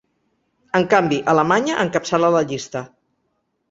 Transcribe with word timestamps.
En 0.79 0.87
canvi, 0.95 1.21
Alemanya 1.35 1.79
encapçala 1.87 2.35
la 2.41 2.45
llista. 2.53 2.87